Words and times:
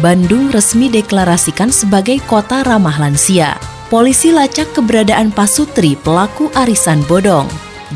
Bandung 0.00 0.48
resmi 0.48 0.88
deklarasikan 0.88 1.68
sebagai 1.68 2.16
kota 2.24 2.64
ramah 2.64 2.96
lansia. 2.96 3.60
Polisi 3.92 4.32
lacak 4.32 4.72
keberadaan 4.72 5.28
Pasutri 5.36 6.00
pelaku 6.00 6.48
arisan 6.56 7.04
bodong. 7.04 7.44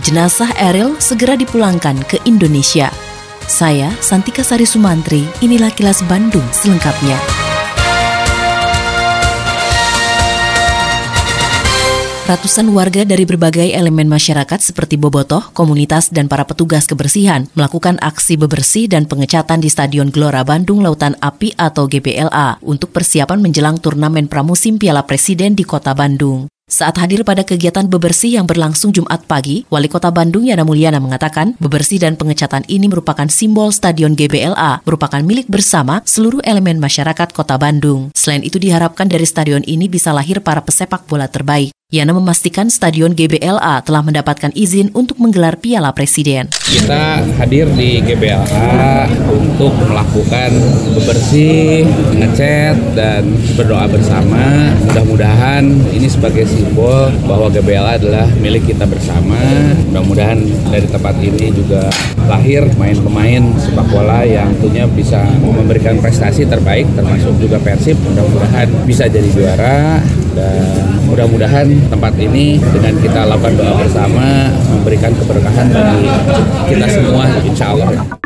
Jenazah 0.04 0.52
Eril 0.60 1.00
segera 1.00 1.40
dipulangkan 1.40 1.96
ke 2.04 2.20
Indonesia. 2.28 2.92
Saya 3.48 3.88
Santika 4.04 4.44
Sari 4.44 4.68
Sumantri, 4.68 5.24
inilah 5.40 5.72
kilas 5.72 6.04
Bandung 6.04 6.44
selengkapnya. 6.52 7.45
Ratusan 12.26 12.74
warga 12.74 13.06
dari 13.06 13.22
berbagai 13.22 13.70
elemen 13.70 14.10
masyarakat 14.10 14.58
seperti 14.58 14.98
bobotoh, 14.98 15.46
komunitas, 15.54 16.10
dan 16.10 16.26
para 16.26 16.42
petugas 16.42 16.82
kebersihan 16.82 17.46
melakukan 17.54 18.02
aksi 18.02 18.34
bebersih 18.34 18.90
dan 18.90 19.06
pengecatan 19.06 19.62
di 19.62 19.70
Stadion 19.70 20.10
Gelora 20.10 20.42
Bandung 20.42 20.82
Lautan 20.82 21.14
Api 21.22 21.54
atau 21.54 21.86
GBLA 21.86 22.58
untuk 22.66 22.90
persiapan 22.90 23.38
menjelang 23.38 23.78
turnamen 23.78 24.26
pramusim 24.26 24.74
Piala 24.74 25.06
Presiden 25.06 25.54
di 25.54 25.62
Kota 25.62 25.94
Bandung. 25.94 26.50
Saat 26.66 26.98
hadir 26.98 27.22
pada 27.22 27.46
kegiatan 27.46 27.86
bebersih 27.86 28.42
yang 28.42 28.50
berlangsung 28.50 28.90
Jumat 28.90 29.22
pagi, 29.30 29.62
Wali 29.70 29.86
Kota 29.86 30.10
Bandung 30.10 30.50
Yana 30.50 30.66
Mulyana 30.66 30.98
mengatakan 30.98 31.54
bebersih 31.62 32.02
dan 32.02 32.18
pengecatan 32.18 32.66
ini 32.66 32.90
merupakan 32.90 33.30
simbol 33.30 33.70
Stadion 33.70 34.18
GBLA, 34.18 34.82
merupakan 34.82 35.22
milik 35.22 35.46
bersama 35.46 36.02
seluruh 36.02 36.42
elemen 36.42 36.82
masyarakat 36.82 37.30
Kota 37.30 37.54
Bandung. 37.54 38.10
Selain 38.18 38.42
itu 38.42 38.58
diharapkan 38.58 39.06
dari 39.06 39.22
stadion 39.22 39.62
ini 39.62 39.86
bisa 39.86 40.10
lahir 40.10 40.42
para 40.42 40.58
pesepak 40.58 41.06
bola 41.06 41.30
terbaik. 41.30 41.75
Yana 41.86 42.10
memastikan 42.18 42.66
Stadion 42.66 43.14
GBLA 43.14 43.78
telah 43.86 44.02
mendapatkan 44.02 44.50
izin 44.58 44.90
untuk 44.90 45.22
menggelar 45.22 45.54
Piala 45.54 45.94
Presiden. 45.94 46.50
Kita 46.50 47.22
hadir 47.38 47.70
di 47.78 48.02
GBLA 48.02 49.06
untuk 49.56 49.72
melakukan 49.88 50.52
bebersih, 50.92 51.88
ngecat, 52.12 52.76
dan 52.92 53.24
berdoa 53.56 53.88
bersama. 53.88 54.68
Mudah-mudahan 54.84 55.64
ini 55.96 56.04
sebagai 56.12 56.44
simbol 56.44 57.08
bahwa 57.24 57.48
GBLA 57.48 57.96
adalah 57.96 58.28
milik 58.36 58.68
kita 58.68 58.84
bersama. 58.84 59.40
Mudah-mudahan 59.88 60.44
dari 60.68 60.84
tempat 60.84 61.16
ini 61.24 61.56
juga 61.56 61.88
lahir 62.28 62.68
pemain-pemain 62.76 63.56
sepak 63.56 63.88
bola 63.88 64.28
yang 64.28 64.52
tentunya 64.60 64.84
bisa 64.92 65.24
memberikan 65.40 66.04
prestasi 66.04 66.44
terbaik, 66.44 66.84
termasuk 66.92 67.32
juga 67.40 67.56
Persib. 67.56 67.96
Mudah-mudahan 68.12 68.68
bisa 68.84 69.08
jadi 69.08 69.28
juara 69.32 70.04
dan 70.36 70.84
mudah-mudahan 71.08 71.64
tempat 71.88 72.12
ini 72.20 72.60
dengan 72.60 72.92
kita 73.00 73.24
lakukan 73.24 73.56
doa 73.56 73.72
bersama 73.80 74.52
memberikan 74.68 75.16
keberkahan 75.16 75.72
bagi 75.72 76.04
kita 76.68 76.86
semua 76.92 77.24
insya 77.40 77.72
Allah. 77.72 78.25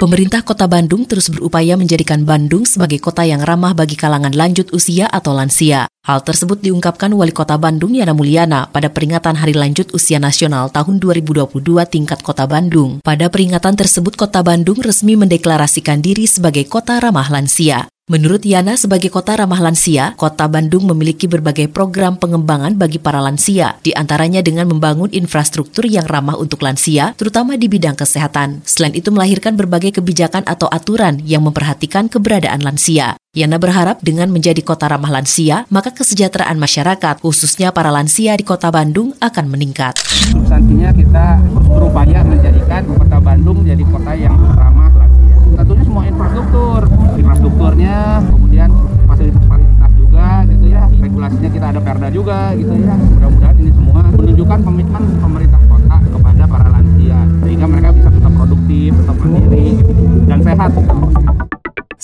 Pemerintah 0.00 0.40
Kota 0.40 0.64
Bandung 0.64 1.04
terus 1.04 1.28
berupaya 1.28 1.76
menjadikan 1.76 2.24
Bandung 2.24 2.64
sebagai 2.64 2.96
kota 3.04 3.20
yang 3.20 3.44
ramah 3.44 3.76
bagi 3.76 4.00
kalangan 4.00 4.32
lanjut 4.32 4.72
usia 4.72 5.04
atau 5.04 5.36
lansia. 5.36 5.92
Hal 6.08 6.24
tersebut 6.24 6.56
diungkapkan 6.64 7.12
Wali 7.12 7.36
Kota 7.36 7.60
Bandung 7.60 7.92
Yana 7.92 8.16
Mulyana 8.16 8.64
pada 8.72 8.88
peringatan 8.88 9.36
Hari 9.36 9.52
Lanjut 9.52 9.92
Usia 9.92 10.16
Nasional 10.16 10.72
tahun 10.72 11.04
2022 11.04 11.52
tingkat 11.92 12.24
Kota 12.24 12.48
Bandung. 12.48 13.04
Pada 13.04 13.28
peringatan 13.28 13.76
tersebut 13.76 14.16
Kota 14.16 14.40
Bandung 14.40 14.80
resmi 14.80 15.20
mendeklarasikan 15.20 16.00
diri 16.00 16.24
sebagai 16.24 16.64
kota 16.64 16.96
ramah 16.96 17.28
lansia. 17.28 17.84
Menurut 18.10 18.42
Yana, 18.42 18.74
sebagai 18.74 19.06
kota 19.06 19.38
ramah 19.38 19.62
lansia, 19.62 20.18
kota 20.18 20.50
Bandung 20.50 20.82
memiliki 20.82 21.30
berbagai 21.30 21.70
program 21.70 22.18
pengembangan 22.18 22.74
bagi 22.74 22.98
para 22.98 23.22
lansia, 23.22 23.78
di 23.86 23.94
antaranya 23.94 24.42
dengan 24.42 24.66
membangun 24.66 25.14
infrastruktur 25.14 25.86
yang 25.86 26.10
ramah 26.10 26.34
untuk 26.34 26.58
lansia, 26.66 27.14
terutama 27.14 27.54
di 27.54 27.70
bidang 27.70 27.94
kesehatan. 27.94 28.66
Selain 28.66 28.98
itu 28.98 29.14
melahirkan 29.14 29.54
berbagai 29.54 30.02
kebijakan 30.02 30.42
atau 30.42 30.66
aturan 30.66 31.22
yang 31.22 31.46
memperhatikan 31.46 32.10
keberadaan 32.10 32.66
lansia. 32.66 33.14
Yana 33.30 33.62
berharap 33.62 34.02
dengan 34.02 34.26
menjadi 34.34 34.58
kota 34.58 34.90
ramah 34.90 35.22
lansia, 35.22 35.62
maka 35.70 35.94
kesejahteraan 35.94 36.58
masyarakat, 36.58 37.22
khususnya 37.22 37.70
para 37.70 37.94
lansia 37.94 38.34
di 38.34 38.42
kota 38.42 38.74
Bandung 38.74 39.14
akan 39.22 39.46
meningkat. 39.46 40.02
Substansinya 40.34 40.90
kita 40.90 41.38
berupaya 41.62 42.26
menjadikan 42.26 42.82
kota 42.90 43.22
Bandung 43.22 43.39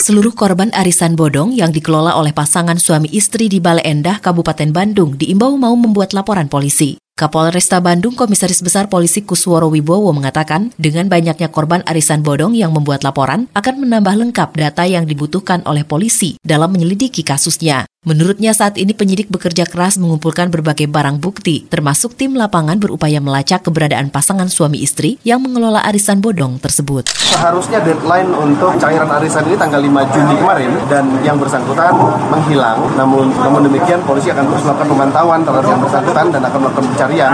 Seluruh 0.06 0.38
korban 0.38 0.70
arisan 0.70 1.18
bodong 1.18 1.50
yang 1.50 1.74
dikelola 1.74 2.14
oleh 2.14 2.30
pasangan 2.30 2.78
suami 2.78 3.10
istri 3.10 3.50
di 3.50 3.58
Bale 3.58 3.82
Endah, 3.82 4.22
Kabupaten 4.22 4.70
Bandung, 4.70 5.18
diimbau 5.18 5.58
mau 5.58 5.74
membuat 5.74 6.14
laporan 6.14 6.46
polisi. 6.46 6.94
Kapolresta 7.18 7.82
Bandung 7.82 8.14
Komisaris 8.14 8.62
Besar 8.62 8.86
Polisi 8.86 9.26
Kusworo 9.26 9.66
Wibowo 9.66 10.14
mengatakan, 10.14 10.70
dengan 10.78 11.10
banyaknya 11.10 11.50
korban 11.50 11.82
arisan 11.90 12.22
bodong 12.22 12.54
yang 12.54 12.70
membuat 12.70 13.02
laporan 13.02 13.50
akan 13.50 13.82
menambah 13.82 14.14
lengkap 14.14 14.54
data 14.54 14.86
yang 14.86 15.10
dibutuhkan 15.10 15.66
oleh 15.66 15.82
polisi 15.82 16.38
dalam 16.38 16.70
menyelidiki 16.70 17.26
kasusnya. 17.26 17.90
Menurutnya 18.06 18.54
saat 18.54 18.78
ini 18.78 18.94
penyidik 18.94 19.34
bekerja 19.34 19.66
keras 19.66 19.98
mengumpulkan 19.98 20.46
berbagai 20.46 20.86
barang 20.86 21.18
bukti, 21.18 21.66
termasuk 21.66 22.14
tim 22.14 22.38
lapangan 22.38 22.78
berupaya 22.78 23.18
melacak 23.18 23.66
keberadaan 23.66 24.14
pasangan 24.14 24.46
suami 24.46 24.78
istri 24.78 25.18
yang 25.26 25.42
mengelola 25.42 25.82
arisan 25.82 26.22
bodong 26.22 26.62
tersebut. 26.62 27.10
Seharusnya 27.10 27.82
deadline 27.82 28.30
untuk 28.30 28.78
cairan 28.78 29.10
arisan 29.10 29.50
ini 29.50 29.58
tanggal 29.58 29.82
5 29.82 30.14
Juni 30.14 30.34
kemarin 30.38 30.70
dan 30.86 31.02
yang 31.26 31.34
bersangkutan 31.34 31.98
menghilang. 32.30 32.78
Namun 32.94 33.26
namun 33.42 33.66
demikian 33.66 33.98
polisi 34.06 34.30
akan 34.30 34.54
terus 34.54 34.62
melakukan 34.62 34.86
pemantauan 34.86 35.40
terhadap 35.42 35.66
yang 35.66 35.82
bersangkutan 35.82 36.26
dan 36.30 36.42
akan 36.46 36.58
melakukan 36.62 36.86
pencarian 36.94 37.32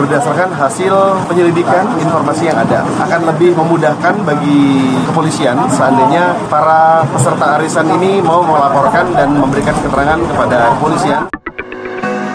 berdasarkan 0.00 0.48
hasil 0.56 0.94
penyelidikan 1.28 1.92
informasi 2.00 2.48
yang 2.48 2.56
ada. 2.56 2.88
Akan 3.04 3.20
lebih 3.28 3.52
memudahkan 3.52 4.24
bagi 4.24 4.96
kepolisian 5.12 5.60
seandainya 5.68 6.32
para 6.48 7.04
peserta 7.04 7.60
arisan 7.60 7.84
ini 8.00 8.24
mau 8.24 8.40
melaporkan 8.40 9.12
dan 9.12 9.36
memberikan 9.36 9.76
keterangan 9.84 10.05
keterangan 10.06 10.30
kepada 10.30 10.58
kepolisian. 10.78 11.22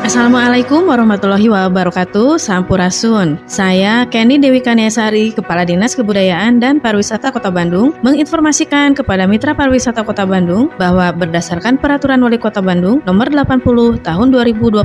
Assalamualaikum 0.03 0.91
warahmatullahi 0.91 1.47
wabarakatuh. 1.47 2.35
Sampurasun. 2.35 3.39
Saya 3.47 4.03
Kenny 4.11 4.43
Dewi 4.43 4.59
Kaniasari 4.59 5.31
Kepala 5.31 5.63
Dinas 5.63 5.95
Kebudayaan 5.95 6.59
dan 6.59 6.83
Pariwisata 6.83 7.31
Kota 7.31 7.47
Bandung 7.47 7.95
Menginformasikan 8.03 8.91
kepada 8.91 9.23
Mitra 9.23 9.55
Pariwisata 9.55 10.03
Kota 10.03 10.27
Bandung 10.27 10.67
Bahwa 10.75 11.15
berdasarkan 11.15 11.79
Peraturan 11.79 12.19
Wali 12.19 12.35
Kota 12.35 12.59
Bandung 12.59 12.99
Nomor 13.07 13.31
80 13.31 14.03
Tahun 14.03 14.27
2022 14.35 14.83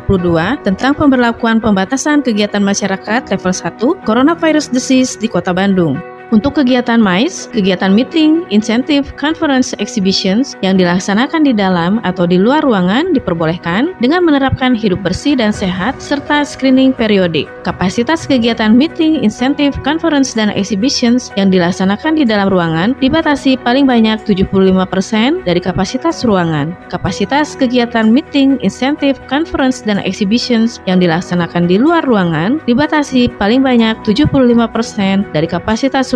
Tentang 0.62 0.92
pemberlakuan 0.94 1.58
pembatasan 1.58 2.22
kegiatan 2.22 2.62
masyarakat 2.62 3.26
level 3.26 3.50
1 3.50 4.06
Coronavirus 4.06 4.70
Disease 4.70 5.18
di 5.18 5.26
Kota 5.26 5.50
Bandung 5.50 6.16
untuk 6.34 6.59
kegiatan 6.59 6.98
MICE, 6.98 7.54
kegiatan 7.54 7.94
meeting, 7.94 8.42
insentif, 8.50 9.15
conference, 9.15 9.77
exhibitions 9.78 10.59
yang 10.59 10.74
dilaksanakan 10.74 11.47
di 11.47 11.54
dalam 11.54 12.03
atau 12.03 12.27
di 12.27 12.34
luar 12.34 12.66
ruangan 12.66 13.15
diperbolehkan 13.15 13.95
dengan 14.03 14.27
menerapkan 14.27 14.74
hidup 14.74 14.98
bersih 15.06 15.39
dan 15.39 15.54
sehat 15.54 16.03
serta 16.03 16.42
screening 16.42 16.91
periodik. 16.91 17.47
Kapasitas 17.62 18.27
kegiatan 18.27 18.74
meeting, 18.74 19.22
insentif, 19.22 19.78
conference, 19.86 20.34
dan 20.34 20.51
exhibitions 20.51 21.30
yang 21.39 21.53
dilaksanakan 21.53 22.18
di 22.18 22.24
dalam 22.27 22.51
ruangan 22.51 22.98
dibatasi 22.98 23.54
paling 23.62 23.86
banyak 23.86 24.18
75% 24.27 25.47
dari 25.47 25.60
kapasitas 25.62 26.27
ruangan. 26.27 26.74
Kapasitas 26.91 27.54
kegiatan 27.54 28.10
meeting, 28.10 28.59
insentif, 28.66 29.21
conference, 29.30 29.86
dan 29.86 30.03
exhibitions 30.03 30.83
yang 30.91 30.98
dilaksanakan 30.98 31.71
di 31.71 31.78
luar 31.78 32.03
ruangan 32.03 32.59
dibatasi 32.66 33.30
paling 33.39 33.62
banyak 33.62 33.95
75% 34.03 35.30
dari 35.30 35.47
kapasitas 35.47 36.16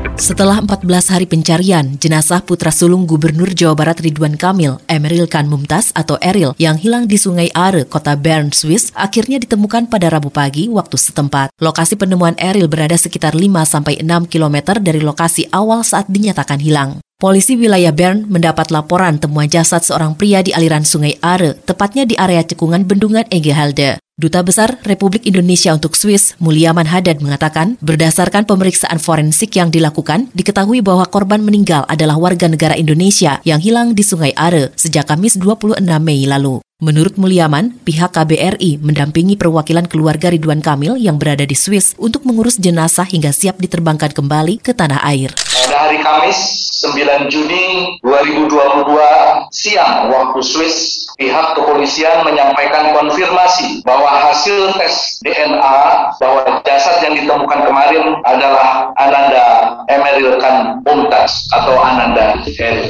Setelah 0.21 0.61
14 0.61 0.85
hari 1.17 1.25
pencarian, 1.25 1.97
jenazah 1.97 2.45
putra 2.45 2.69
sulung 2.69 3.09
Gubernur 3.09 3.49
Jawa 3.57 3.73
Barat 3.73 4.05
Ridwan 4.05 4.37
Kamil, 4.37 4.77
Emeril 4.85 5.25
Khan 5.25 5.49
Mumtaz 5.49 5.89
atau 5.97 6.21
Eril, 6.21 6.53
yang 6.61 6.77
hilang 6.77 7.09
di 7.09 7.17
Sungai 7.17 7.49
Are, 7.57 7.89
kota 7.89 8.13
Bern, 8.13 8.53
Swiss, 8.53 8.93
akhirnya 8.93 9.41
ditemukan 9.41 9.89
pada 9.89 10.13
Rabu 10.13 10.29
pagi 10.29 10.69
waktu 10.69 10.93
setempat. 10.93 11.57
Lokasi 11.57 11.97
penemuan 11.97 12.37
Eril 12.37 12.69
berada 12.69 12.93
sekitar 13.01 13.33
5-6 13.33 14.05
km 14.29 14.77
dari 14.77 15.01
lokasi 15.01 15.49
awal 15.49 15.81
saat 15.81 16.05
dinyatakan 16.05 16.61
hilang. 16.61 17.01
Polisi 17.17 17.57
wilayah 17.57 17.89
Bern 17.89 18.29
mendapat 18.29 18.69
laporan 18.69 19.17
temuan 19.17 19.49
jasad 19.49 19.81
seorang 19.81 20.13
pria 20.13 20.45
di 20.45 20.53
aliran 20.53 20.85
sungai 20.85 21.17
Are, 21.25 21.57
tepatnya 21.65 22.05
di 22.05 22.13
area 22.13 22.45
cekungan 22.45 22.85
bendungan 22.85 23.25
Egehalde. 23.33 23.97
Duta 24.21 24.45
Besar 24.45 24.77
Republik 24.85 25.25
Indonesia 25.25 25.73
untuk 25.73 25.97
Swiss, 25.97 26.37
Mulyaman 26.37 26.85
Hadad 26.85 27.25
mengatakan, 27.25 27.81
berdasarkan 27.81 28.45
pemeriksaan 28.45 29.01
forensik 29.01 29.57
yang 29.57 29.73
dilakukan, 29.73 30.29
diketahui 30.37 30.85
bahwa 30.85 31.09
korban 31.09 31.41
meninggal 31.41 31.89
adalah 31.89 32.21
warga 32.21 32.45
negara 32.45 32.77
Indonesia 32.77 33.41
yang 33.41 33.57
hilang 33.57 33.97
di 33.97 34.05
Sungai 34.05 34.29
Are 34.37 34.69
sejak 34.77 35.09
Kamis 35.09 35.41
26 35.41 35.81
Mei 35.97 36.29
lalu. 36.29 36.61
Menurut 36.81 37.17
Mulyaman, 37.17 37.77
pihak 37.81 38.13
KBRI 38.13 38.81
mendampingi 38.81 39.37
perwakilan 39.37 39.89
keluarga 39.89 40.29
Ridwan 40.29 40.61
Kamil 40.61 41.01
yang 41.01 41.17
berada 41.17 41.45
di 41.45 41.57
Swiss 41.57 41.97
untuk 41.97 42.21
mengurus 42.21 42.61
jenazah 42.61 43.05
hingga 43.09 43.33
siap 43.33 43.57
diterbangkan 43.57 44.13
kembali 44.13 44.61
ke 44.61 44.73
tanah 44.73 45.01
air. 45.01 45.33
Pada 45.33 45.89
hari 45.89 46.01
Kamis 46.01 46.37
9 46.81 47.29
Juni 47.29 47.97
2022 48.01 49.53
siang 49.53 50.09
waktu 50.09 50.41
Swiss, 50.41 51.00
pihak 51.21 51.53
kepolisian 51.53 52.25
menyampaikan 52.25 52.97
konfirmasi 52.97 53.85
bahwa 53.85 54.09
hasil 54.09 54.73
tes 54.81 55.21
DNA 55.21 55.77
bahwa 56.17 56.41
jasad 56.65 56.97
yang 57.05 57.13
ditemukan 57.13 57.61
kemarin 57.61 58.17
adalah 58.25 58.89
Ananda 58.97 59.77
Emeril 59.85 60.41
Khan 60.41 60.81
Mumtaz 60.81 61.45
atau 61.53 61.77
Ananda 61.77 62.41
Eril. 62.57 62.89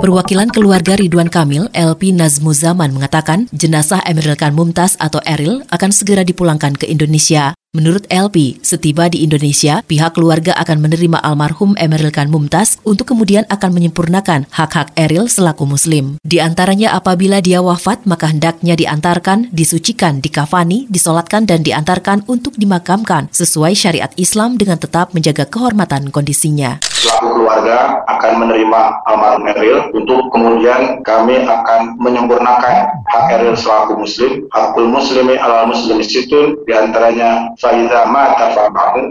Perwakilan 0.00 0.48
keluarga 0.48 0.96
Ridwan 0.96 1.28
Kamil, 1.28 1.68
LP 1.76 2.16
Nazmuzaman 2.16 2.88
mengatakan 2.96 3.52
jenazah 3.52 4.00
Emeril 4.08 4.32
Khan 4.32 4.56
Mumtaz 4.56 4.96
atau 4.96 5.20
Eril 5.28 5.60
akan 5.68 5.92
segera 5.92 6.24
dipulangkan 6.24 6.72
ke 6.72 6.88
Indonesia. 6.88 7.52
Menurut 7.70 8.02
LP, 8.10 8.58
setiba 8.66 9.06
di 9.06 9.22
Indonesia, 9.22 9.86
pihak 9.86 10.18
keluarga 10.18 10.50
akan 10.58 10.90
menerima 10.90 11.22
almarhum 11.22 11.78
Emeril 11.78 12.10
Khan 12.10 12.26
Mumtaz 12.26 12.82
untuk 12.82 13.14
kemudian 13.14 13.46
akan 13.46 13.70
menyempurnakan 13.70 14.50
hak-hak 14.50 14.90
Eril 14.98 15.30
selaku 15.30 15.70
muslim. 15.70 16.18
Di 16.18 16.42
antaranya 16.42 16.98
apabila 16.98 17.38
dia 17.38 17.62
wafat, 17.62 18.10
maka 18.10 18.26
hendaknya 18.26 18.74
diantarkan, 18.74 19.54
disucikan, 19.54 20.18
dikafani, 20.18 20.90
disolatkan, 20.90 21.46
dan 21.46 21.62
diantarkan 21.62 22.26
untuk 22.26 22.58
dimakamkan 22.58 23.30
sesuai 23.30 23.78
syariat 23.78 24.10
Islam 24.18 24.58
dengan 24.58 24.82
tetap 24.82 25.14
menjaga 25.14 25.46
kehormatan 25.46 26.10
kondisinya. 26.10 26.82
Selaku 26.90 27.38
keluarga 27.38 28.02
akan 28.18 28.32
menerima 28.34 28.80
almarhum 29.06 29.46
Eril 29.46 29.78
untuk 29.94 30.26
kemudian 30.34 31.06
kami 31.06 31.46
akan 31.46 32.02
menyempurnakan 32.02 32.98
hak 33.06 33.24
Eril 33.38 33.54
selaku 33.54 33.94
muslim, 33.94 34.42
hakul 34.50 34.90
muslimi 34.90 35.38
ala 35.38 35.70
muslim 35.70 36.02
situn, 36.02 36.58
di 36.66 36.74
antaranya 36.74 37.54
Faiza 37.60 38.08
mata 38.08 38.56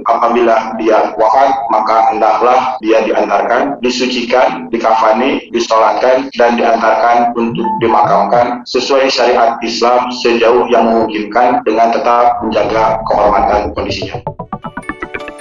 apabila 0.09 0.73
dia 0.81 1.13
wafat 1.13 1.53
maka 1.69 2.09
hendaklah 2.09 2.81
dia 2.81 3.05
diantarkan, 3.05 3.77
disucikan, 3.85 4.65
dikafani, 4.73 5.53
disolatkan 5.53 6.33
dan 6.33 6.57
diantarkan 6.57 7.29
untuk 7.37 7.69
dimakamkan 7.77 8.65
sesuai 8.65 9.05
syariat 9.13 9.53
Islam 9.61 10.09
sejauh 10.25 10.65
yang 10.73 10.89
memungkinkan 10.89 11.61
dengan 11.61 11.93
tetap 11.93 12.41
menjaga 12.41 12.97
kehormatan 13.05 13.69
kondisinya. 13.77 14.17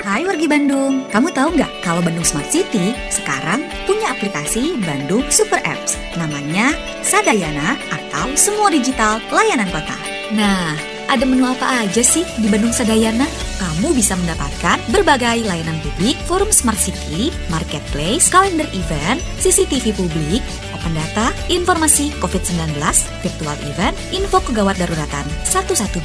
Hai 0.05 0.29
wargi 0.29 0.45
Bandung, 0.45 1.09
kamu 1.09 1.29
tahu 1.33 1.49
nggak 1.57 1.73
kalau 1.81 2.05
Bandung 2.05 2.25
Smart 2.29 2.49
City 2.53 2.93
sekarang 3.09 3.65
punya 3.89 4.13
aplikasi 4.13 4.77
Bandung 4.85 5.25
Super 5.33 5.65
Apps 5.65 5.97
namanya 6.21 6.77
Sadayana 7.01 7.77
atau 7.89 8.29
Semua 8.37 8.69
Digital 8.69 9.21
Layanan 9.33 9.69
Kota. 9.73 9.97
Nah, 10.33 10.98
ada 11.09 11.25
menu 11.25 11.49
apa 11.49 11.89
aja 11.89 12.05
sih 12.05 12.23
di 12.37 12.47
Bandung 12.53 12.71
Sadayana? 12.71 13.25
Kamu 13.59 13.97
bisa 13.97 14.15
mendapatkan 14.15 14.77
berbagai 14.93 15.43
layanan 15.49 15.81
publik, 15.81 16.15
forum 16.29 16.53
smart 16.53 16.77
city, 16.77 17.33
marketplace, 17.49 18.29
kalender 18.29 18.69
event, 18.77 19.19
CCTV 19.41 19.97
publik, 19.97 20.45
open 20.77 20.93
data, 20.93 21.33
informasi 21.49 22.13
COVID-19, 22.21 22.77
virtual 23.25 23.59
event, 23.67 23.97
info 24.13 24.39
kegawat 24.45 24.77
daruratan 24.77 25.27
112 25.49 25.97